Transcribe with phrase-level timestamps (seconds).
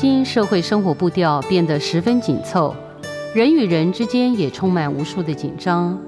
[0.00, 2.72] 今社会生活步调变得十分紧凑，
[3.34, 5.98] 人与人之间也充满无数的紧张。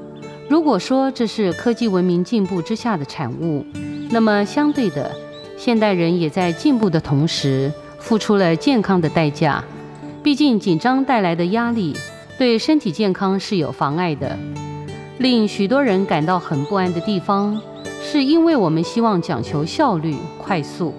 [0.49, 3.67] 如果说这是科技文明进步之下的产物，
[4.09, 5.11] 那么相对的，
[5.57, 9.65] 现代人也在进步的同时，付出了健康的代价。
[10.23, 11.97] 毕竟紧张带来的压力，
[12.39, 14.39] 对身体健康是有妨碍的。
[15.19, 17.61] 令许多人感到很不安的地方，
[18.01, 20.95] 是因为我们希望讲求效率、快速，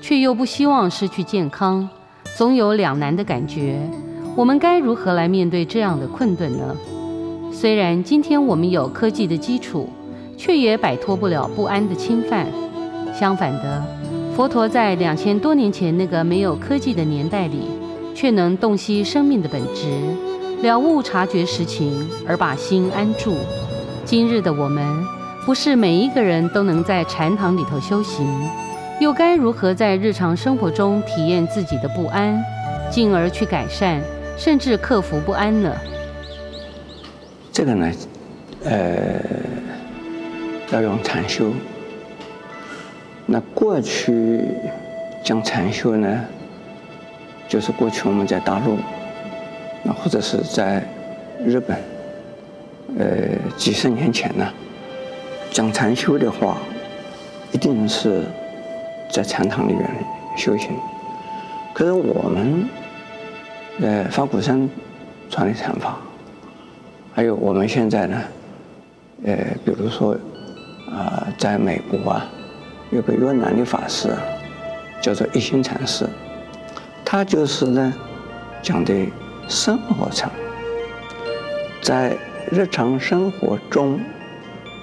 [0.00, 1.88] 却又不希望失去健康，
[2.36, 3.80] 总有两难的感觉。
[4.36, 6.76] 我们该如何来面对这样的困顿呢？
[7.50, 9.88] 虽然今天我们有科技的基础，
[10.36, 12.46] 却也摆脱不了不安的侵犯。
[13.18, 13.82] 相反的，
[14.36, 17.70] 佛陀在两千多年前那个没有科技的年代里，
[18.14, 19.86] 却能洞悉生命的本质，
[20.60, 23.34] 了悟察觉实情，而把心安住。
[24.04, 24.84] 今日的我们，
[25.46, 28.26] 不是每一个人都能在禅堂里头修行，
[28.98, 32.42] 又该如何在日常生活中体验自己的不安，
[32.90, 34.00] 进而去改善，
[34.38, 35.70] 甚至克服不安呢？
[37.52, 37.92] 这个呢，
[38.64, 39.20] 呃，
[40.70, 41.52] 要用禅修。
[43.26, 44.40] 那过去
[45.22, 46.24] 讲禅修呢，
[47.46, 48.78] 就是过去我们在大陆，
[49.82, 50.82] 那或者是在
[51.44, 51.76] 日本，
[52.98, 53.06] 呃，
[53.58, 54.48] 几十年前呢，
[55.50, 56.56] 讲禅修的话，
[57.52, 58.22] 一定是
[59.16, 59.88] 在禅堂里面
[60.36, 60.68] 修行。
[61.72, 62.68] 可是我们，
[63.80, 64.68] 呃，法鼓山
[65.30, 65.96] 传的禅法。
[67.14, 68.22] 还有我们现在呢，
[69.24, 69.34] 呃，
[69.64, 70.14] 比如说，
[70.90, 72.26] 啊、在美国啊，
[72.90, 74.14] 有个越南的法师，
[75.00, 76.06] 叫做一心禅师，
[77.02, 77.94] 他就是呢，
[78.60, 78.92] 讲的
[79.48, 80.30] 生活禅，
[81.80, 82.14] 在
[82.52, 83.98] 日常生活中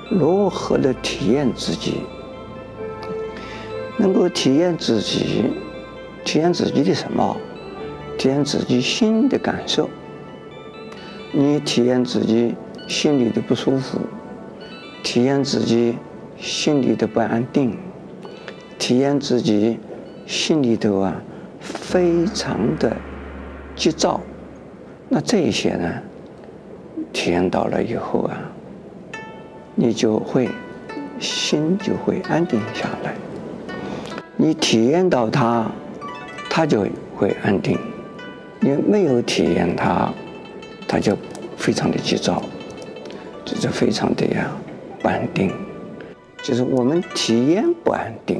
[0.10, 2.02] 如何的体验自己，
[4.04, 5.46] 能够体验自己，
[6.26, 7.38] 体验自己的什么？
[8.18, 9.90] 体验自己心的感受。
[11.32, 12.54] 你体验自己
[12.86, 14.02] 心里的不舒服，
[15.04, 15.96] 体验自己
[16.38, 17.78] 心里的不安定，
[18.78, 19.80] 体验自己
[20.28, 21.16] 心里头啊
[21.62, 22.98] 非常的
[23.74, 24.20] 急躁，
[25.08, 25.90] 那这些呢，
[27.14, 28.38] 体验到了以后啊，
[29.76, 30.50] 你就会
[31.22, 33.16] 心就会安定下来。
[34.36, 35.70] 你体验到它，
[36.50, 36.86] 它就
[37.16, 37.78] 会安定；
[38.60, 40.12] 你没有体验它。
[40.86, 41.18] 它就
[41.58, 42.44] 非常的急躁，
[43.44, 44.52] 就是非常的呀
[45.02, 45.52] 不安定，
[46.44, 48.40] 就是我们体验不安定，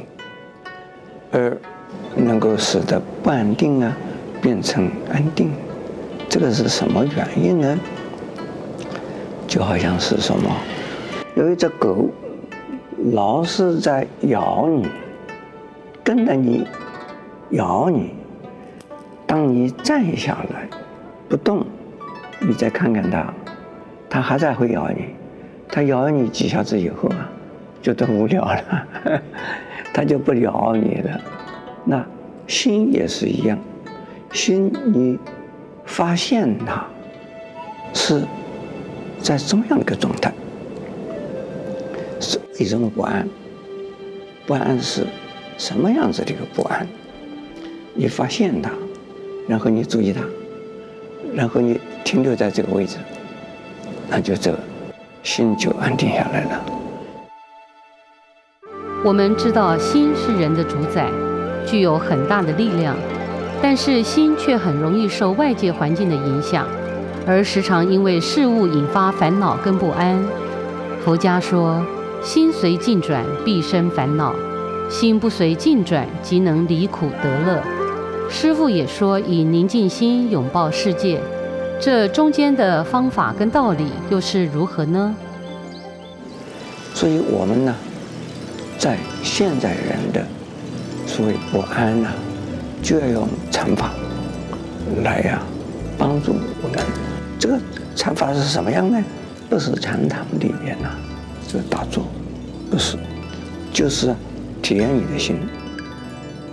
[1.32, 1.58] 而
[2.14, 3.96] 能够使得不安定啊
[4.40, 5.50] 变成安定，
[6.28, 7.76] 这个是什么原因呢？
[9.48, 10.48] 就好像是什么，
[11.34, 12.08] 有一只狗
[13.12, 14.86] 老是在咬你，
[16.04, 16.66] 跟着你
[17.50, 18.10] 咬你，
[19.26, 20.68] 当你站下来
[21.28, 21.64] 不动。
[22.40, 23.32] 你再看看它，
[24.10, 25.06] 它还在会咬你，
[25.68, 27.30] 它咬你几下子以后啊，
[27.80, 28.86] 觉得无聊了，
[29.94, 31.18] 它就不咬你了。
[31.84, 32.04] 那
[32.46, 33.58] 心也是一样，
[34.30, 35.18] 心你
[35.86, 36.84] 发现它
[37.94, 38.22] 是
[39.20, 40.30] 在怎么样一个状态，
[42.20, 43.26] 是一种不安，
[44.44, 45.06] 不安是
[45.58, 46.86] 什么样子的一个不安？
[47.94, 48.70] 你发现它，
[49.48, 50.20] 然后你注意它，
[51.34, 51.80] 然后你。
[52.04, 52.98] 停留在这个位置，
[54.10, 54.58] 那就这个
[55.22, 56.64] 心就安定下来了。
[59.02, 61.10] 我们知道心是人的主宰，
[61.66, 62.94] 具有很大的力量，
[63.62, 66.68] 但是心却很容易受外界环境的影响，
[67.26, 70.22] 而时常因为事物引发烦恼跟不安。
[71.02, 71.82] 佛家说，
[72.22, 74.34] 心随境转必生烦恼，
[74.90, 77.62] 心不随境转即能离苦得乐。
[78.30, 81.20] 师父也说，以宁静心拥抱世界。
[81.80, 85.14] 这中间的方法跟道理又是如何呢？
[86.94, 87.74] 所以我们呢，
[88.78, 90.24] 在现在人的
[91.06, 92.08] 所谓不安呢、
[92.82, 93.92] 就要用禅法
[95.02, 95.42] 来呀、
[95.98, 96.78] 帮助我们。
[97.38, 97.58] 这个
[97.96, 99.02] 禅法是什么样呢？
[99.50, 100.90] 不是禅堂里面呐、
[101.46, 102.04] 这个打坐，
[102.70, 102.96] 不是，
[103.72, 104.14] 就是
[104.64, 105.36] 体验你的心，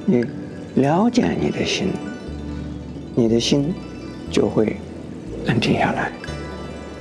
[0.06, 0.26] 你
[0.76, 1.94] 了解你的心，
[3.16, 3.74] 你的心
[4.30, 4.76] 就会。
[5.48, 6.12] 安定下来，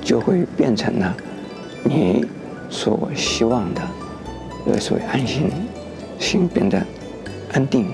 [0.02, 1.14] 就会变成了
[1.84, 2.24] 你
[2.70, 3.82] 所希望的，
[4.64, 5.50] 呃，所谓安心，
[6.18, 6.82] 心变得
[7.52, 7.88] 安定，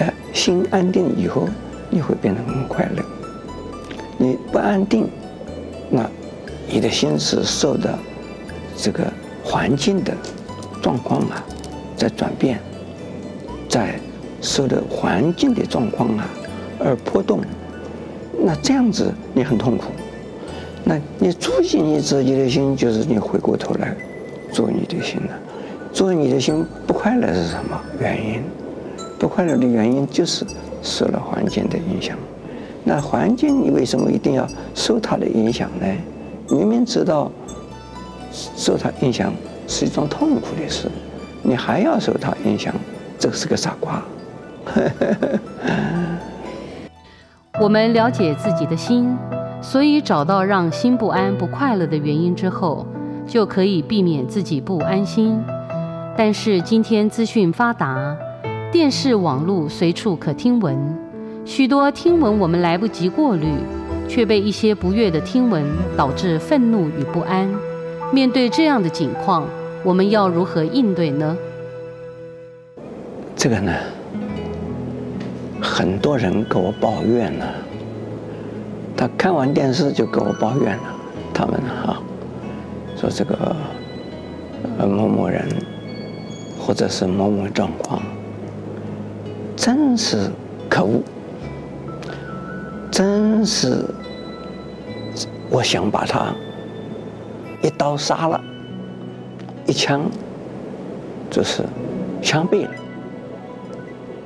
[0.00, 1.48] 呃，心安定以后，
[1.90, 3.04] 你会变得很快乐。
[4.18, 5.08] 你不安定，
[5.88, 6.10] 那
[6.68, 7.90] 你的心是受到
[8.76, 9.04] 这个
[9.44, 10.12] 环境的
[10.82, 11.44] 状况啊，
[12.02, 12.58] 在转变，
[13.68, 13.94] 在
[14.40, 16.28] 受的环境的状况啊
[16.80, 17.40] 而波动，
[18.44, 19.84] 那这样子你很痛苦。
[20.82, 23.94] 那你促进你自己的心，就是你回过头来
[24.50, 25.38] 做你的心了。
[25.92, 28.42] 做你的心不快乐是什么原因？
[29.16, 30.44] 不快乐的原因就是
[30.82, 32.18] 受了环境的影响。
[32.82, 34.44] 那环境你为什么一定要
[34.74, 35.86] 受它的影响呢？
[36.50, 37.30] 明明知道
[38.32, 39.32] 受它影响
[39.68, 40.90] 是一种痛苦的事，
[41.42, 42.74] 你还要受他影响，
[43.18, 44.02] 这是个傻瓜。
[47.60, 49.16] 我们了解自己的心，
[49.60, 52.86] 所以找到让心不安、不快乐的原因之后，
[53.26, 55.42] 就可以避免自己不安心。
[56.16, 58.16] 但是今天资讯发达，
[58.70, 60.76] 电视、网络随处可听闻，
[61.44, 63.48] 许多听闻我们来不及过滤，
[64.08, 65.64] 却被一些不悦的听闻
[65.96, 67.48] 导致愤怒与不安。
[68.12, 69.46] 面对这样的境况，
[69.84, 71.36] 我们要如何应对呢？
[73.34, 73.72] 这个呢？
[75.60, 77.46] 很多人跟我抱怨了，
[78.96, 80.82] 他看完电视就跟我抱怨了，
[81.32, 81.96] 他们哈
[82.96, 83.56] 说这个
[84.78, 85.48] 某某人
[86.60, 88.02] 或者是某某状况，
[89.56, 90.30] 真是
[90.68, 91.00] 可恶，
[92.90, 93.84] 真是
[95.50, 96.34] 我想把他
[97.62, 98.40] 一刀杀了，
[99.66, 100.02] 一枪
[101.30, 101.62] 就是
[102.20, 102.70] 枪毙了，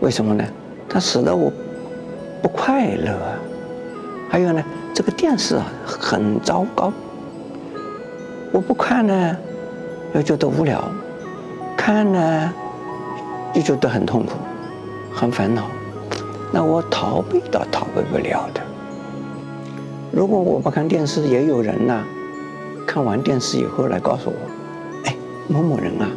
[0.01, 0.45] 为什么呢？
[0.89, 1.53] 他使得我
[2.43, 3.39] 不快乐啊！
[4.31, 4.63] 还有呢，
[4.95, 6.93] 这个电视啊很糟糕，
[8.53, 9.37] 我不看呢
[10.15, 10.83] 又觉得无聊，
[11.77, 12.53] 看呢
[13.55, 14.33] 又觉得很痛苦、
[15.13, 15.65] 很烦恼，
[16.53, 18.61] 那我逃避都逃避不了的。
[20.13, 22.03] 如果我不看电视，也有人呢、
[22.87, 24.37] 看完电视以后来告诉我：“，
[25.49, 26.11] 某某人啊，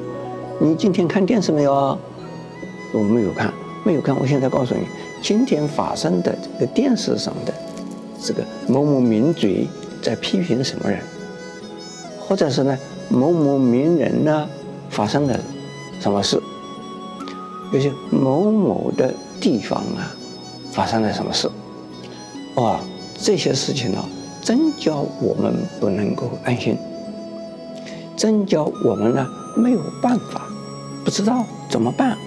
[0.59, 1.97] 你今天看电视没有啊？”
[2.93, 3.53] 我没有看。
[3.85, 4.81] 没有看，我现在告诉你，
[5.21, 7.53] 今天发生的这个电视上的
[8.21, 9.65] 这个某某名嘴
[10.01, 10.99] 在批评什么人，
[12.19, 12.77] 或者是呢
[13.07, 14.47] 某某名人呢
[14.89, 15.39] 发生了
[16.01, 16.37] 什么事，
[17.71, 20.11] 有些某某的地方啊
[20.73, 21.49] 发生了什么事，
[22.55, 22.81] 哇，
[23.17, 24.05] 这些事情呢，
[24.41, 26.77] 真叫我们不能够安心，
[28.19, 29.25] 真叫我们呢
[29.55, 30.41] 没有办法，
[31.05, 32.17] 不知道怎么办，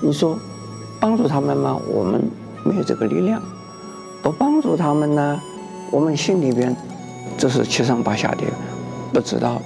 [0.00, 0.38] 你说。
[1.00, 1.80] 帮助他们吗？
[1.88, 2.20] 我们
[2.62, 3.40] 没有这个力量。
[4.22, 5.40] 不帮助他们呢，
[5.90, 6.76] 我们心里边
[7.38, 8.44] 这是七上八下的，
[9.10, 9.62] 不知道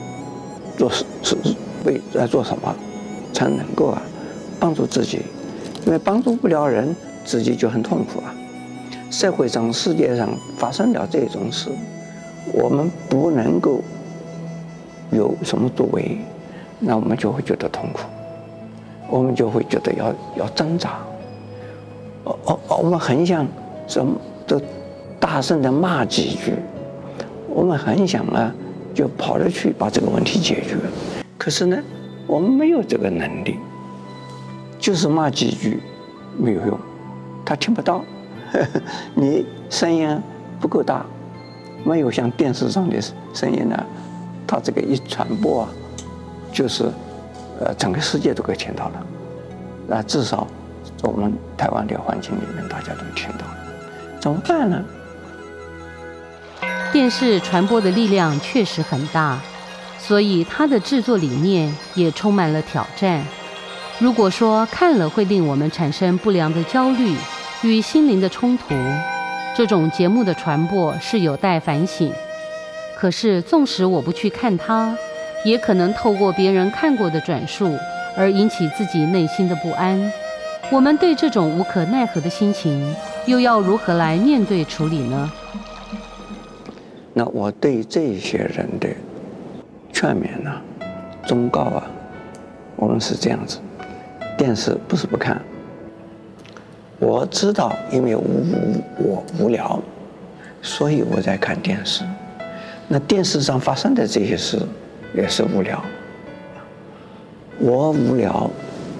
[0.78, 1.36] 做是是
[1.84, 2.72] 为在做什么，
[3.32, 4.00] 才能够啊
[4.60, 5.22] 帮助自己。
[5.84, 6.94] 因为帮助不了人，
[7.24, 8.32] 自己就很痛苦啊。
[9.10, 11.68] 社会上、世界上发生了这种事，
[12.52, 13.80] 我们不能够
[15.14, 16.18] 有什么作为，
[16.78, 18.00] 那我们就会觉得痛苦，
[19.08, 20.98] 我们就会觉得要要挣扎。
[22.24, 22.58] 哦哦！
[22.82, 23.46] 我们很想
[23.86, 24.14] 什么
[24.46, 24.60] 都
[25.20, 26.54] 大声的骂几句，
[27.48, 28.52] 我们很想啊，
[28.94, 30.76] 就跑着去把这个问题解决。
[31.36, 31.76] 可是呢，
[32.26, 33.58] 我们没有这个能力，
[34.78, 35.82] 就是骂几句
[36.38, 36.78] 没有用，
[37.44, 38.02] 他听不到。
[39.14, 40.18] 你声音
[40.60, 41.04] 不够大，
[41.84, 42.96] 没有像电视上的
[43.34, 43.86] 声音呢，
[44.46, 45.68] 他这个一传播啊，
[46.52, 46.84] 就是
[47.60, 49.06] 呃整个世界都可以听到了，
[49.86, 50.46] 那至少。
[51.02, 53.56] 我们台湾的环境里面，大家都听到了，
[54.18, 54.82] 怎么办呢？
[56.94, 59.38] 电视传播的力量确实很大，
[59.98, 63.22] 所以它的制作理念也充满了挑战。
[63.98, 67.14] 如果说看了会令我们产生不良的焦虑
[67.60, 68.74] 与心灵的冲突，
[69.54, 72.10] 这种节目的传播是有待反省。
[72.96, 74.96] 可是，纵使我不去看它，
[75.44, 77.76] 也可能透过别人看过的转述
[78.16, 80.12] 而引起自己内心的不安。
[80.70, 82.94] 我们对这种无可奈何的心情，
[83.26, 85.30] 又要如何来面对处理呢？
[87.12, 88.88] 那我对这些人的
[89.92, 90.50] 劝勉呢、
[91.26, 91.86] 忠告啊，
[92.76, 93.58] 我们是这样子：
[94.38, 95.40] 电视不是不看，
[96.98, 98.24] 我知道，因为无
[98.98, 99.78] 我无聊，
[100.62, 102.02] 所以我在看电视。
[102.88, 104.58] 那电视上发生的这些事
[105.14, 105.82] 也是无聊，
[107.58, 108.50] 我无聊。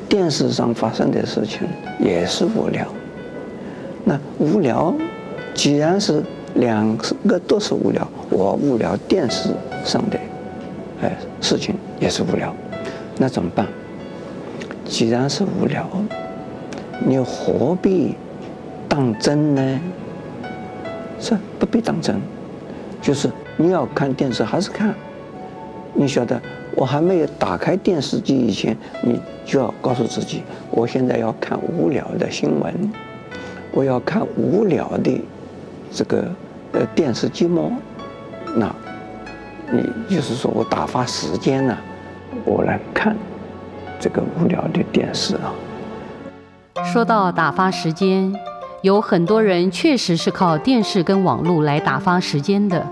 [0.06, 1.66] 电视上发生的事情
[1.98, 2.86] 也是无聊。
[4.04, 4.94] 那无聊，
[5.54, 6.22] 既然是
[6.54, 9.48] 两个都是无聊，我无聊电视
[9.84, 10.18] 上的
[11.02, 12.54] 哎事情也是无聊，
[13.18, 13.66] 那怎么办？
[14.84, 15.88] 既然是无聊，
[17.04, 18.14] 你何必
[18.88, 19.80] 当真呢？
[21.18, 22.20] 是不必当真，
[23.02, 24.94] 就是你要看电视还是看？
[25.94, 26.40] 你晓得？
[26.76, 30.42] 我还没有打开电视机以前，你就要告诉自己，
[30.72, 32.92] 我现在要看无聊的新闻，
[33.70, 35.20] 我要看无聊的
[35.92, 36.24] 这个
[36.72, 37.72] 呃电视节目，
[38.56, 38.74] 那
[39.70, 41.78] 你就是说我打发时间呢、
[42.44, 43.16] 我来看
[44.00, 45.54] 这个无聊的电视啊。
[46.82, 48.34] 说到打发时间，
[48.82, 52.84] 有很多人确实是靠电视跟网络来打发时间的，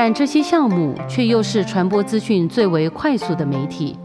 [0.00, 3.98] 但这些项目却又是传播资讯最为快速的媒体。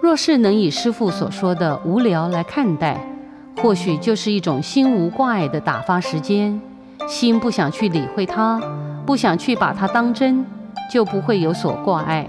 [0.00, 3.04] 若是能以师父所说的无聊来看待，
[3.60, 6.60] 或许就是一种心无挂碍的打发时间，
[7.08, 8.60] 心不想去理会它，
[9.04, 10.46] 不想去把它当真，
[10.88, 12.24] 就不会有所挂碍。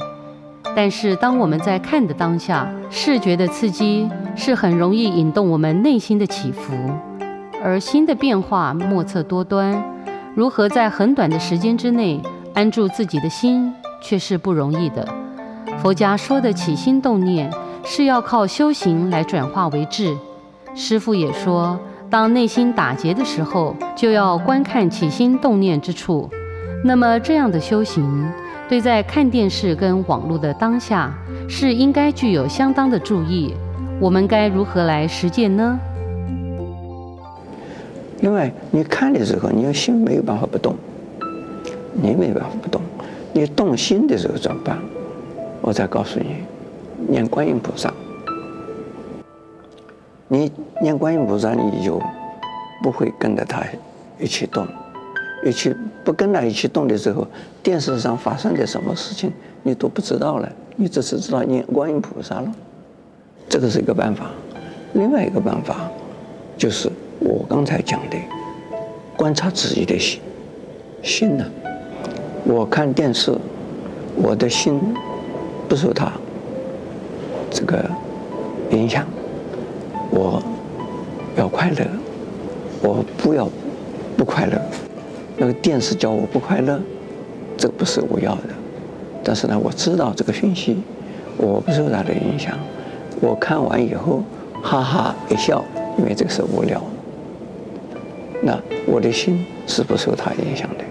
[0.75, 6.73] 但是当我们在看的当下，视觉的刺激是很容易引动我们内心的起伏，
[7.63, 9.79] 而心的变化莫测多端，
[10.33, 12.19] 如何在很短的时间之内
[12.55, 13.71] 安住自己的心，
[14.01, 15.05] 却是不容易的。
[15.81, 17.51] 佛家说的起心动念，
[17.83, 20.15] 是要靠修行来转化为智。
[20.73, 21.77] 师父也说，
[22.09, 26.29] 当内心打结的时候，就要观看起心动念之处。
[26.85, 28.25] 那么这样的修行，
[28.69, 31.13] 对在看电视跟网络的当下，
[31.49, 33.53] 是应该具有相当的注意。
[33.99, 35.77] 我们该如何来实践呢？
[38.21, 40.73] 因为你看的时候，你的心没有办法不动，
[41.95, 42.81] 你没办法不动。
[43.33, 44.77] 你动心的时候怎么办？
[45.61, 46.35] 我再告诉你，
[47.09, 47.91] 念观音菩萨。
[50.27, 52.01] 你念观音菩萨，你就
[52.83, 53.63] 不会跟着他
[54.19, 54.67] 一起动。
[55.43, 57.27] 一起不跟他一起动的时候，
[57.61, 59.31] 电视上发生的什么事情
[59.63, 60.51] 你都不知道了。
[60.75, 62.51] 你只是知道念观音菩萨了。
[63.47, 64.31] 这个是一个办法。
[64.93, 65.91] 另外一个办法，
[66.57, 68.17] 就是我刚才讲的，
[69.15, 70.19] 观察自己的心。
[71.03, 71.45] 心呢，
[72.45, 73.33] 我看电视，
[74.15, 74.79] 我的心。
[75.67, 76.11] 不受他
[77.49, 77.83] 这个
[78.69, 79.03] 影响，
[80.11, 80.39] 我
[81.35, 81.87] 要快乐，
[82.83, 83.49] 我不要
[84.15, 84.61] 不快乐。
[85.37, 86.79] 那个电视叫我不快乐，
[87.57, 88.43] 这不是我要的。
[89.23, 90.77] 但是呢，我知道这个讯息，
[91.37, 92.55] 我不受他的影响。
[93.19, 94.21] 我看完以后
[94.61, 95.65] 哈哈一笑，
[95.97, 96.79] 因为这个是无聊。
[98.43, 100.85] 那我的心是不受他影响的，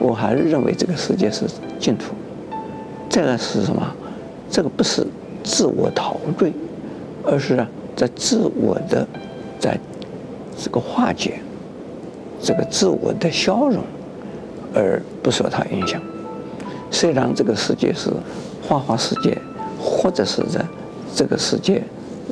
[0.00, 1.44] 我还是认为这个世界是
[1.78, 2.14] 净土。
[3.08, 3.94] 这个是什么？
[4.50, 5.06] 这个不是
[5.44, 6.52] 自我陶醉，
[7.24, 7.64] 而是
[7.94, 9.06] 在自我的，
[9.58, 9.78] 在
[10.56, 11.40] 这个化解，
[12.40, 13.82] 这个自我的消融，
[14.74, 16.00] 而不受它影响。
[16.90, 18.10] 虽然这个世界是
[18.62, 19.36] 花花世界，
[19.80, 20.64] 或者是在
[21.14, 21.82] 这个世界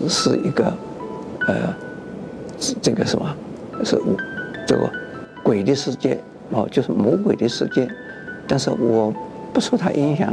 [0.08, 0.72] 是一个
[1.46, 1.74] 呃，
[2.82, 3.34] 这个什么
[3.84, 4.00] 是
[4.66, 4.90] 这个
[5.42, 6.18] 鬼的世界
[6.50, 7.88] 哦，就是魔鬼的世界，
[8.46, 9.12] 但是我
[9.52, 10.32] 不受它影响。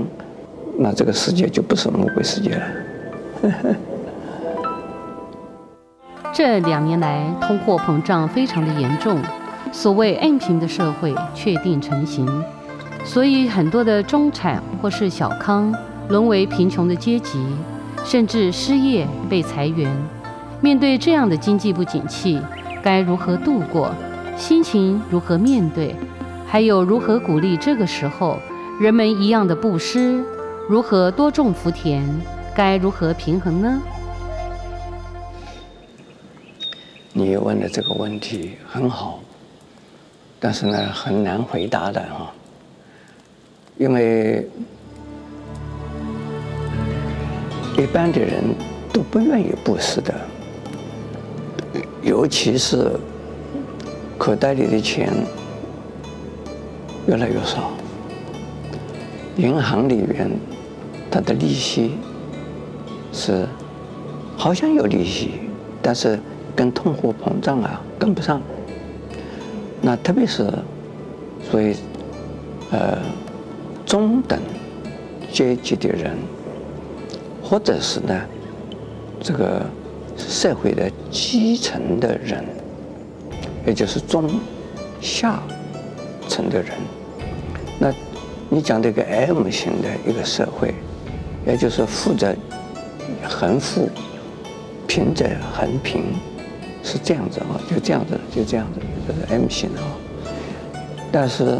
[0.77, 2.63] 那这个世界就不是魔鬼世界了。
[6.33, 9.21] 这两年来，通货膨胀非常的严重，
[9.71, 12.27] 所谓 “N 平的社会确定成型，
[13.05, 15.73] 所以很多的中产或是小康
[16.09, 17.39] 沦为贫穷的阶级，
[18.03, 19.89] 甚至失业被裁员。
[20.59, 22.41] 面对这样的经济不景气，
[22.83, 23.91] 该如何度过？
[24.37, 25.95] 心情如何面对？
[26.45, 28.39] 还有如何鼓励这个时候
[28.79, 30.23] 人们一样的布施？
[30.69, 32.03] 如何多种福田？
[32.55, 33.81] 该如何平衡呢？
[37.13, 39.19] 你问的这个问题很好，
[40.39, 42.31] 但是呢，很难回答的哈，
[43.77, 44.47] 因为
[47.77, 48.43] 一般的人
[48.93, 50.13] 都不愿意布施的，
[52.01, 52.91] 尤其是
[54.17, 55.11] 口袋里的钱
[57.07, 57.71] 越来越少，
[59.37, 60.29] 银行里面。
[61.11, 61.91] 它的利息
[63.13, 63.47] 是
[64.35, 65.31] 好像有利息，
[65.81, 66.19] 但是
[66.53, 68.41] 跟通货膨胀啊跟不上。
[69.81, 70.51] 那特别是
[71.49, 71.73] 所以
[72.69, 72.97] 呃
[73.85, 74.37] 中等
[75.31, 76.17] 阶级的人，
[77.41, 78.21] 或者是呢
[79.21, 79.61] 这个
[80.17, 82.43] 社会的基层的人，
[83.65, 84.29] 也就是中
[85.01, 85.41] 下
[86.27, 86.71] 层的人，
[87.79, 87.93] 那
[88.49, 90.73] 你讲这个 M 型的一个社会。
[91.47, 92.35] 也就是富者
[93.21, 93.87] 恒富，
[94.87, 96.01] 贫者恒贫，
[96.81, 99.87] 是这样子啊，就这样子，就这样子，这是 M 型的啊。
[101.11, 101.59] 但是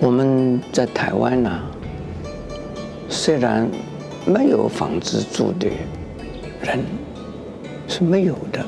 [0.00, 1.62] 我们在台湾呢，
[3.08, 3.70] 虽然
[4.26, 5.68] 没有房子住的
[6.60, 6.84] 人
[7.86, 8.66] 是没有的，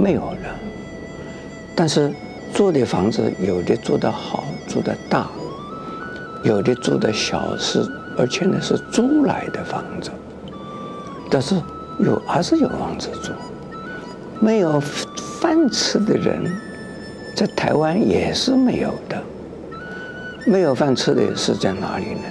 [0.00, 0.56] 没有了，
[1.76, 2.10] 但是
[2.54, 5.28] 住的房子有的住得好，住的大。
[6.42, 10.10] 有的住的小是，而且呢是租来的房子，
[11.30, 11.54] 但是
[11.98, 13.32] 有还是有房子住，
[14.40, 16.50] 没有饭吃的人，
[17.36, 19.22] 在台湾也是没有的。
[20.46, 22.22] 没有饭吃的是在哪里呢？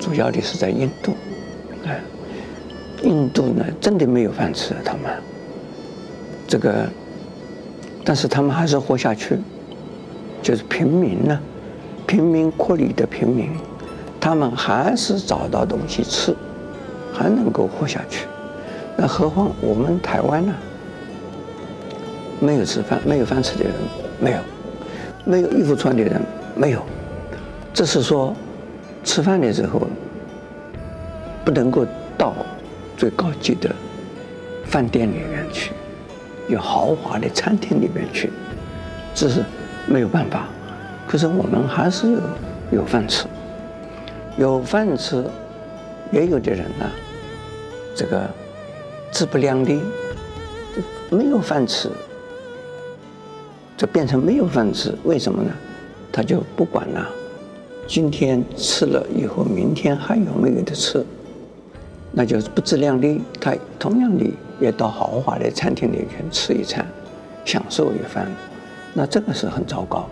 [0.00, 1.12] 主要的是在印度，
[1.86, 2.00] 哎，
[3.04, 5.02] 印度呢真的没有饭吃，他们
[6.46, 6.88] 这个，
[8.04, 9.38] 但是他们还是活下去，
[10.42, 11.38] 就是平民呢，
[12.06, 13.50] 贫民窟里的平民，
[14.20, 16.34] 他们还是找到东西吃，
[17.12, 18.26] 还能够活下去。
[18.96, 20.54] 那何况我们台湾呢？
[22.40, 23.72] 没有吃饭，没有饭吃的人
[24.20, 24.38] 没有，
[25.24, 26.20] 没有衣服穿的人
[26.54, 26.82] 没有。
[27.72, 28.34] 这是说，
[29.02, 29.80] 吃饭的时候
[31.44, 31.86] 不能够
[32.18, 32.34] 到
[32.96, 33.74] 最高级的
[34.66, 35.72] 饭店里面去，
[36.48, 38.30] 有豪华的餐厅里面去，
[39.14, 39.42] 这是
[39.86, 40.46] 没有办法。
[41.06, 42.20] 可是我们还是有
[42.72, 43.26] 有饭吃，
[44.36, 45.24] 有饭吃，
[46.10, 46.86] 也有的人呢，
[47.94, 48.28] 这个
[49.10, 49.80] 自不量力，
[51.10, 51.90] 没有饭吃。
[53.76, 55.50] 就变成没有饭吃，为什么呢？
[56.12, 57.08] 他就不管了。
[57.88, 61.04] 今天吃了以后，明天还有没有得吃？
[62.14, 63.20] 那就是不自量力。
[63.40, 64.24] 他同样的
[64.60, 66.86] 也到豪华的餐厅里去吃一餐，
[67.44, 68.26] 享受一番。
[68.92, 70.08] 那这个是很糟糕。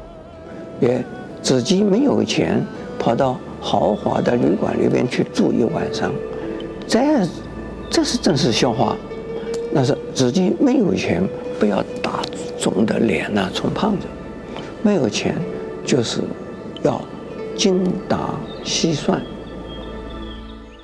[0.81, 1.03] 也
[1.41, 2.61] 自己没有钱，
[2.99, 6.13] 跑到豪华的旅馆里边去住一晚上，
[6.87, 7.01] 这
[7.89, 8.97] 这是真是笑话。
[9.73, 11.23] 那是自己没有钱，
[11.59, 12.21] 不要打。
[12.59, 14.07] 肿的脸呐，充胖子，
[14.83, 15.35] 没有钱，
[15.85, 16.21] 就是
[16.85, 17.03] 要
[17.57, 19.21] 精打细算。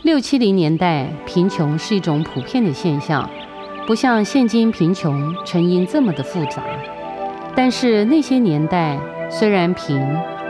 [0.08, 3.28] 六七零年代，贫穷是一种普遍的现象，
[3.86, 6.62] 不像现今贫穷成因这么的复杂。
[7.54, 8.98] 但是那些年代
[9.30, 10.02] 虽然贫，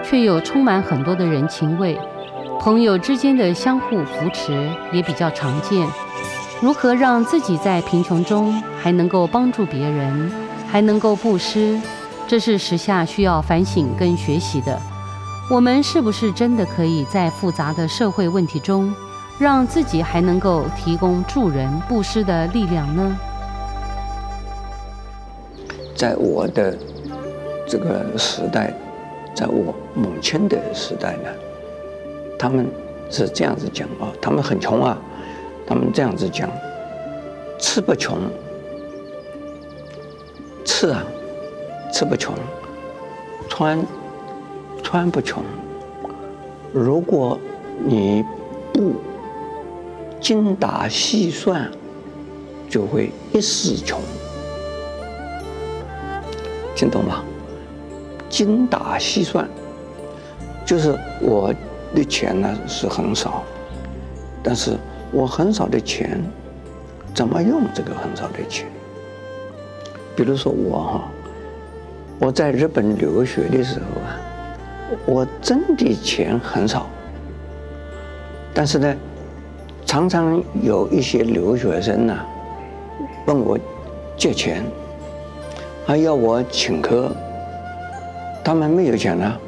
[0.04, 1.98] 却又充满很多的人情味，
[2.60, 5.84] 朋友之间的相互扶持也比较常见。
[6.60, 10.30] 如何让自己在贫穷中还能够帮助别人？
[10.68, 11.80] 还能够布施，
[12.28, 14.80] 这是时下需要反省跟学习的。
[15.50, 18.94] 我们是不是真的可以在复杂的社会问题中，
[19.38, 23.16] 让自己还能够提供助人布施的力量呢？
[25.94, 26.76] 在我的
[27.66, 28.74] 这个时代，
[29.34, 31.30] 在我母亲的时代呢，
[32.38, 32.66] 他们
[33.10, 34.98] 是这样子讲啊，他们很穷啊，
[35.66, 36.48] 他们这样子讲，
[37.58, 38.18] 吃不穷。
[40.64, 41.02] 吃啊，
[41.92, 42.32] 吃不穷；
[43.48, 43.84] 穿，
[44.82, 45.42] 穿不穷。
[46.72, 47.36] 如果
[47.84, 48.24] 你
[48.72, 48.92] 不
[50.20, 51.70] 精打细算，
[52.68, 54.00] 就会一世穷。
[56.74, 57.24] 听懂吗？
[58.28, 59.48] 精打细算，
[60.64, 61.52] 就是我
[61.94, 63.42] 的钱呢是很少，
[64.42, 64.76] 但是
[65.10, 66.22] 我很少的钱，
[67.14, 68.66] 怎么用这个很少的钱？
[70.14, 71.08] 比如说我哈，
[72.18, 74.18] 我在日本留学的时候啊，
[75.06, 76.86] 我挣的钱很少，
[78.52, 78.94] 但是呢，
[79.88, 82.18] 常常有一些留学生呐，
[83.24, 83.58] 问我
[84.18, 84.62] 借钱，
[85.86, 87.10] 还要我请客，
[88.44, 89.40] 他们没有钱啊，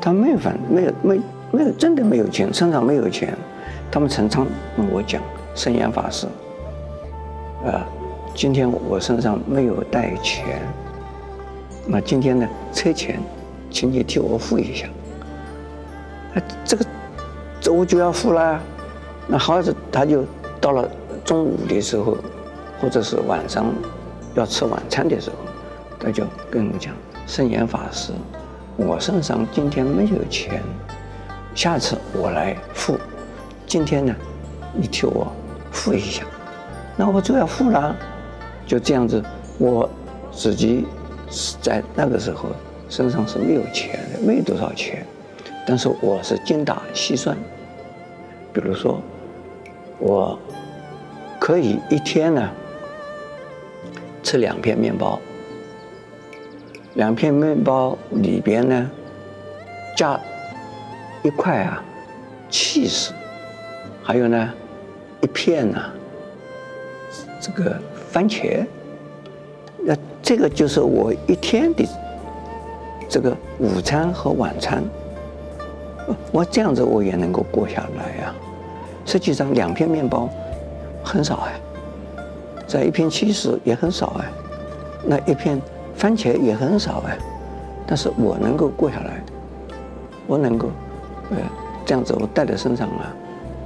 [0.00, 3.36] 他没有反没有没没有真的没有钱，身上没有钱，
[3.90, 5.20] 他们常常跟我讲
[5.56, 6.28] 圣严法师，
[7.66, 7.84] 啊。
[8.34, 10.60] 今天我身上没有带钱，
[11.86, 13.18] 那今天呢，车钱，
[13.68, 14.86] 请你替我付一下。
[16.34, 16.84] 哎，这个，
[17.60, 18.60] 这我就要付了。
[19.28, 20.24] 那好子他就
[20.60, 20.88] 到了
[21.24, 22.16] 中午的时候，
[22.80, 23.66] 或者是晚上
[24.34, 25.36] 要吃晚餐的时候，
[25.98, 26.94] 他就跟我讲
[27.26, 28.12] ：“圣严法师，
[28.76, 30.62] 我身上今天没有钱，
[31.54, 32.98] 下次我来付。
[33.66, 34.14] 今天呢，
[34.74, 35.32] 你替我
[35.70, 36.24] 付一下。”
[36.96, 37.94] 那我就要付了。
[38.66, 39.22] 就这样子，
[39.58, 39.88] 我
[40.30, 40.86] 自己
[41.60, 42.50] 在那个时候
[42.88, 45.04] 身上是没有钱的，没有多少钱，
[45.66, 47.36] 但是我是精打细算。
[48.52, 49.00] 比如说，
[50.02, 50.36] 我
[51.38, 52.50] 可以一天呢
[54.22, 55.18] 吃两片面包，
[56.94, 58.90] 两片面包里边呢
[59.96, 60.20] 加
[61.22, 61.82] 一块啊
[62.50, 63.10] cheese，，
[64.02, 64.52] 还有呢
[65.20, 65.80] 一片呢
[67.40, 67.80] 这个。
[68.12, 68.62] 番茄，
[69.78, 71.82] 那这个就是我一天的
[73.08, 74.84] 这个午餐和晚餐。
[76.30, 78.34] 我这样子我也能够过下来呀。
[79.04, 80.28] 实际上两片面包
[81.04, 81.60] 很少哎，
[82.66, 84.24] 在一片起司也很少哎，
[85.04, 85.60] 那一片
[85.94, 87.18] 番茄也很少哎，
[87.86, 89.22] 但是我能够过下来，
[90.26, 90.68] 我能够
[91.30, 91.36] 呃
[91.84, 93.14] 这样子我带在身上啊，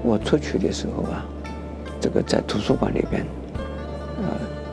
[0.02, 1.24] 我出去的时候啊，
[2.00, 3.24] 这个在图书馆里边。
[4.18, 4.24] 呃，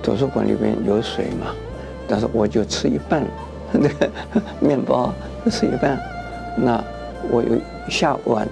[0.02, 1.54] 图书馆里边有水嘛，
[2.08, 3.26] 但是我就吃一半，
[3.74, 4.10] 那个
[4.62, 5.14] 面包
[5.52, 6.00] 吃一半，
[6.56, 6.82] 那
[7.30, 7.58] 我有
[7.90, 8.48] 下午晚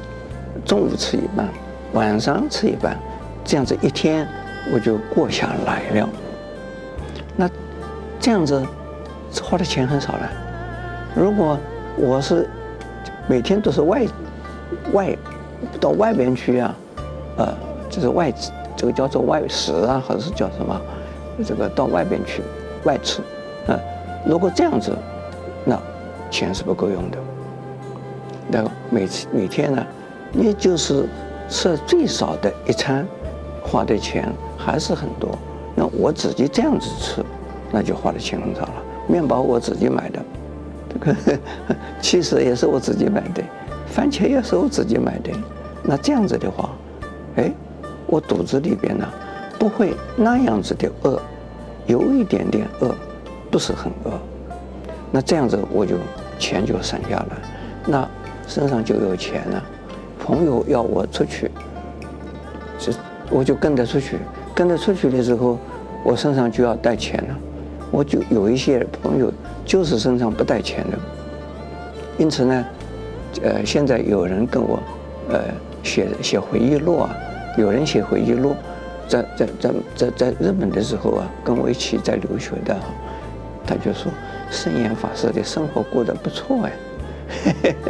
[0.65, 1.47] 中午吃一半，
[1.93, 2.97] 晚上吃一半，
[3.43, 4.27] 这样子一天
[4.73, 6.09] 我就过下来了。
[7.35, 7.49] 那
[8.19, 8.65] 这样子
[9.41, 10.29] 花的钱很少了。
[11.15, 11.57] 如果
[11.97, 12.49] 我是
[13.27, 14.05] 每天都是外
[14.93, 15.17] 外
[15.79, 16.75] 到外边去啊，
[17.37, 17.53] 呃，
[17.89, 18.33] 就是外
[18.75, 20.79] 这个叫做外食啊，或者是叫什么？
[21.43, 22.43] 这个到外边去
[22.83, 23.21] 外吃，
[23.67, 23.79] 啊，
[24.25, 24.95] 如果这样子，
[25.65, 25.79] 那
[26.29, 27.17] 钱是不够用的。
[28.47, 29.83] 那每次每天呢，
[30.31, 31.05] 你就是
[31.51, 33.05] 吃最少的一餐，
[33.61, 35.37] 花的钱还是很多。
[35.75, 37.21] 那我自己这样子吃，
[37.71, 38.73] 那就花的钱很少了。
[39.05, 40.19] 面包我自己买的，
[40.89, 41.39] 这 个
[41.99, 43.43] 其实也是我自己买的，
[43.93, 45.31] 番茄也是我自己买的。
[45.83, 46.69] 那这样子的话，
[47.35, 47.51] 哎，
[48.07, 49.05] 我肚子里边呢，
[49.59, 51.21] 不会那样子的饿。
[51.85, 52.95] 有一点点饿，
[53.49, 54.11] 不是很饿，
[55.11, 55.97] 那这样子我就
[56.39, 57.37] 钱就省下来，
[57.85, 58.07] 那
[58.47, 59.63] 身上就有钱了。
[60.31, 61.51] 朋友要我出去，
[62.79, 62.93] 就
[63.29, 64.17] 我就跟着出去，
[64.55, 65.57] 跟着出去的时候，
[66.05, 67.37] 我身上就要带钱了。
[67.91, 69.29] 我就有一些朋友
[69.65, 70.97] 就是身上不带钱的，
[72.17, 72.65] 因此呢，
[73.43, 74.79] 呃，现在有人跟我，
[75.27, 75.41] 呃，
[75.83, 77.13] 写写回忆录啊，
[77.57, 78.55] 有人写回忆录。
[79.09, 82.73] 在在在在在日本的时候啊，跟我一起在留学的，
[83.67, 84.09] 他就说
[84.49, 86.71] 圣严法师的生活过得不错哎，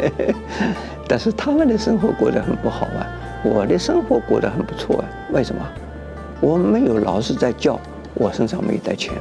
[1.07, 3.07] 但是他们的生活过得很不好啊，
[3.43, 5.61] 我的生活过得很不错啊，为什么？
[6.39, 7.79] 我没有老是在叫，
[8.13, 9.13] 我身上没带钱，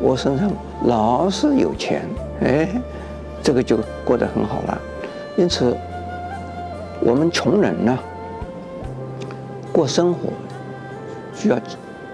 [0.00, 0.50] 我身上
[0.84, 2.02] 老是有钱，
[2.42, 2.68] 哎，
[3.42, 4.80] 这个就过得很好了。
[5.36, 5.76] 因此，
[7.00, 7.98] 我们穷人呢，
[9.72, 10.30] 过生活。
[11.36, 11.58] 需要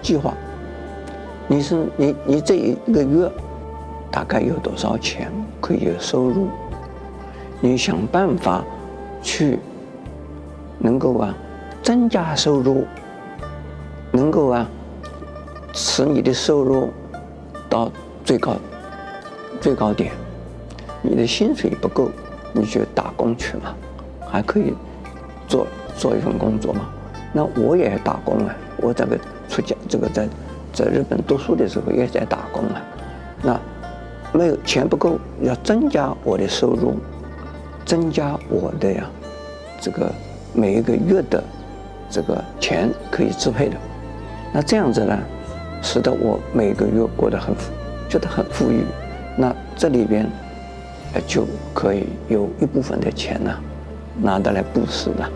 [0.01, 0.33] 计划，
[1.47, 3.29] 你是你你这一个月
[4.11, 6.47] 大概有多少钱可以有收入？
[7.63, 8.63] 你想办法
[9.21, 9.59] 去
[10.79, 11.33] 能够啊
[11.83, 12.85] 增加收入，
[14.11, 14.67] 能够啊
[15.71, 16.89] 使你的收入
[17.69, 17.91] 到
[18.25, 18.55] 最高
[19.61, 20.11] 最高点。
[21.03, 22.09] 你的薪水不够，
[22.51, 23.75] 你去打工去嘛，
[24.27, 24.73] 还可以
[25.47, 26.89] 做做一份工作嘛。
[27.31, 28.55] 那我也打工啊。
[28.77, 29.15] 我这个
[29.47, 30.27] 出家，这个在
[30.73, 32.81] 在日本读书的时候也在打工啊。
[33.43, 33.59] 那
[34.33, 36.95] 没有钱不够，要增加我的收入，
[37.91, 39.03] 增加我的呀，
[39.81, 40.09] 这个
[40.53, 41.43] 每一个月的
[42.09, 43.75] 这个钱可以支配的。
[44.53, 45.19] 那这样子呢，
[45.83, 47.69] 使得我每个月过得很富，
[48.07, 48.85] 觉得很富裕。
[49.35, 50.25] 那这里边，
[51.13, 53.53] 呃，就可以有一部分的钱呢，
[54.21, 55.29] 拿得来布施了。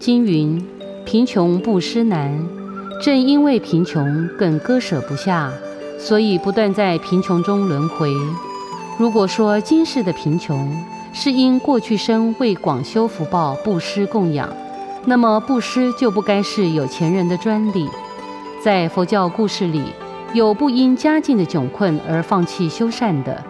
[0.00, 0.60] 经云。
[1.04, 2.44] 贫穷布施难，
[3.00, 5.52] 正因为贫穷更割舍不下，
[5.96, 8.12] 所以不断在贫穷中轮回。
[8.98, 10.68] 如果说今世的贫穷
[11.12, 14.52] 是因过去生为广修福报布施供养，
[15.04, 17.88] 那么布施就不该是有钱人的专利。
[18.60, 19.84] 在佛教故事里，
[20.32, 23.40] 有不因家境的窘困而放弃修善的，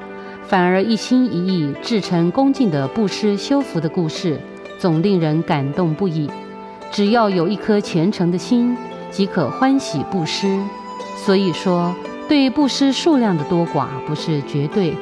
[0.46, 4.38] 反而一心一意至诚恭敬的布施修福的故事，
[4.78, 6.30] 总令人感动不已。
[6.92, 8.76] 只要有一颗虔诚的心，
[9.10, 10.62] 即可欢喜布施。
[11.16, 11.94] 所以说，
[12.28, 14.94] 对布施数量的多寡不是绝对，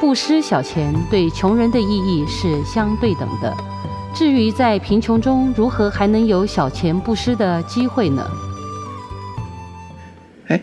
[0.00, 3.54] 布施小钱对穷人的意义是相对等的。
[4.14, 8.24] 至于在贫穷中如何还能有小钱布施的机会呢？
[10.48, 10.60] 哎，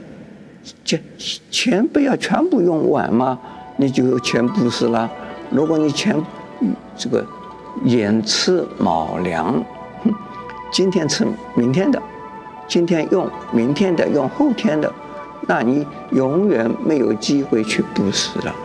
[0.84, 1.04] 钱
[1.50, 3.38] 钱不要全部用完吗？
[3.78, 5.10] 你就有钱布施了。
[5.50, 6.16] 如果你钱
[6.96, 7.26] 这个
[7.86, 9.64] 寅吃卯粮。
[10.74, 12.02] 今天吃明天的，
[12.66, 14.90] 今天用明天的，用后天的，
[15.46, 18.56] 那你永远没有机会去布施了。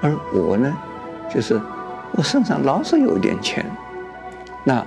[0.00, 0.76] 而我呢，
[1.32, 1.60] 就是
[2.12, 3.64] 我身上老是有一点钱，
[4.64, 4.84] 那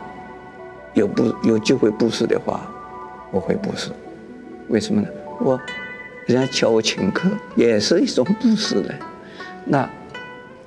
[0.93, 2.62] 有不有机会布施的话，
[3.32, 3.91] 我会布施。
[4.69, 5.08] 为什么呢？
[5.39, 5.60] 我
[6.26, 8.93] 人家叫我请客也是一种布施的，
[9.65, 9.89] 那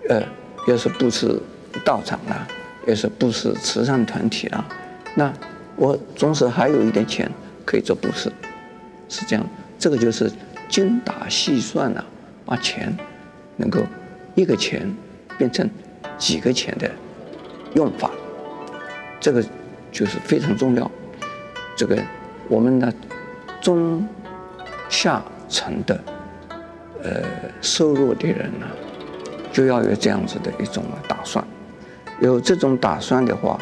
[0.08, 0.22] 呃，
[0.66, 1.40] 要是布施
[1.84, 2.46] 道场啦，
[2.86, 4.64] 要是布施慈善团体啦，
[5.14, 5.32] 那。
[5.78, 7.30] 我总是还有一点钱
[7.62, 8.32] 可以做布施，
[9.10, 9.46] 是这样。
[9.78, 10.32] 这个就是
[10.70, 12.02] 精打细算啊，
[12.46, 12.96] 把钱
[13.58, 13.80] 能够
[14.36, 14.88] 一个钱
[15.36, 15.68] 变成
[16.16, 16.88] 几个钱的
[17.74, 18.12] 用法，
[19.18, 19.44] 这个
[19.90, 20.88] 就是非常重要。
[21.76, 22.00] 这个
[22.48, 22.94] 我们的
[23.60, 24.06] 中
[24.88, 26.00] 下层的
[27.02, 27.22] 呃
[27.60, 28.66] 收入的人呢，
[29.52, 31.44] 就要有这样子的一种打算。
[32.20, 33.58] 有这种打算的话，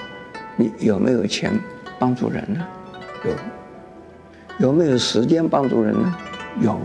[0.56, 1.58] 你有没有钱？
[1.96, 2.66] 帮助人呢，
[3.24, 6.14] 有有没有时间帮助人呢？
[6.60, 6.78] 有。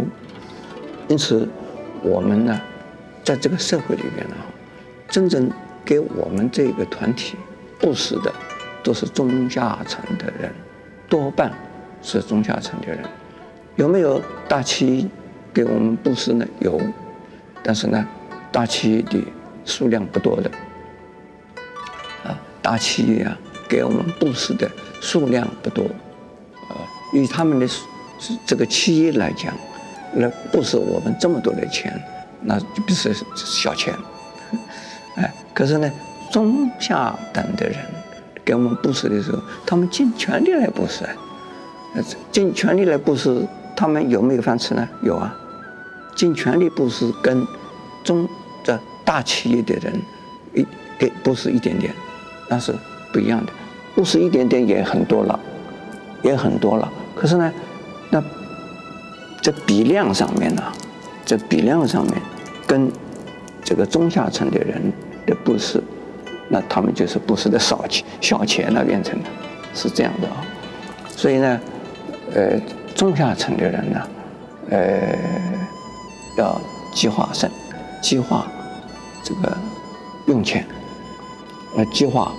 [1.07, 1.49] 因此，
[2.03, 2.61] 我们呢，
[3.29, 4.35] 在这个社会里边呢，
[5.07, 5.51] 真正
[5.85, 7.37] 给我们这个团体
[7.77, 8.33] 布施的，
[8.81, 10.51] 都是中下层的人，
[11.07, 11.53] 多半
[12.01, 12.97] 是中下层的人。
[13.75, 15.05] 有没有大企业
[15.53, 16.47] 给我们布施呢？
[16.59, 16.81] 有，
[17.61, 18.03] 但是呢，
[18.51, 19.23] 大企业的
[19.63, 20.49] 数量不多的。
[22.23, 23.37] 啊，大企业啊，
[23.67, 24.67] 给我们布施的
[24.99, 25.83] 数量不多。
[25.83, 26.81] 啊
[27.13, 27.67] 以他们的
[28.43, 29.53] 这个企业来讲，
[30.15, 31.93] 来布施我们这么多的钱，
[32.41, 33.93] 那就不是小钱。
[35.15, 35.91] 哎，可是呢，
[36.31, 37.77] 中下等的人
[38.45, 41.03] 给我们布施的时候，他们尽全力来布施，
[42.31, 44.87] 尽全力来布施，他们有没有饭吃呢？
[45.01, 45.35] 有啊，
[46.15, 47.45] 尽全力布施跟
[48.03, 48.27] 中
[48.63, 50.01] 的大企业的人
[50.53, 50.65] 一
[50.97, 51.93] 给布施一点点，
[52.47, 52.73] 那是
[53.11, 53.51] 不一样的。
[53.95, 55.39] 布施一点点也很多了，
[56.23, 56.89] 也很多了。
[57.15, 57.51] 可是呢，
[58.09, 58.23] 那
[59.41, 60.63] 这比量上面呢，
[61.25, 62.13] 这比量上面，
[62.69, 62.91] 跟
[63.65, 64.93] 这个中下层的人
[65.25, 65.83] 的布施，
[66.47, 69.29] 那他们就是布施的少钱小钱了，变成的，
[69.73, 70.45] 是这样的啊。
[71.09, 71.59] 所以呢，
[72.35, 72.59] 呃，
[72.95, 74.07] 中下层的人呢，
[74.69, 75.17] 呃，
[76.37, 76.61] 要
[76.93, 77.49] 计划生，
[78.03, 78.45] 计划
[79.23, 79.57] 这个
[80.27, 80.63] 用钱，
[81.75, 82.31] 呃，计划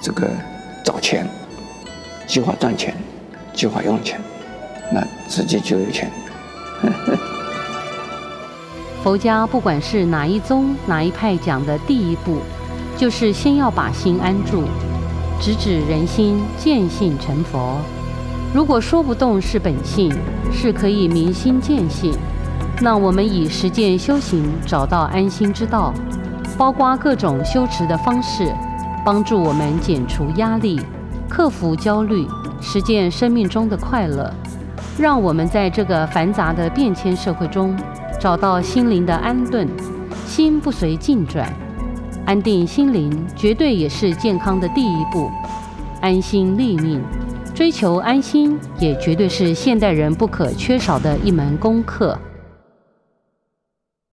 [0.00, 0.30] 这个
[0.84, 1.26] 找钱，
[2.28, 2.94] 计划赚钱。
[3.54, 4.18] 计划用钱，
[4.90, 6.10] 那自己就有钱。
[6.80, 7.31] 呵 呵
[9.02, 12.38] 佛家不管是哪一宗哪一派讲的第一步，
[12.96, 14.62] 就是先要把心安住，
[15.40, 17.78] 直指人心，见性成佛。
[18.54, 20.14] 如果说不动是本性，
[20.52, 22.14] 是可以明心见性，
[22.80, 25.92] 那我们以实践修行找到安心之道，
[26.56, 28.54] 包括各种修持的方式，
[29.04, 30.80] 帮助我们减除压力，
[31.28, 32.24] 克服焦虑。
[32.60, 34.32] 实践生命中的快乐，
[34.96, 37.76] 让我们在这个繁杂的变迁社会中，
[38.22, 39.66] 找到心灵的安顿，
[40.28, 41.52] 心不随境转，
[42.24, 45.28] 安定心灵绝对也是健康的第一步。
[46.00, 47.02] 安心立命，
[47.52, 52.16] 追求安心也绝对是现代人不可缺少的一门功课。